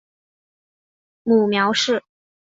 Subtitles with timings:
[1.21, 2.03] 母苗氏。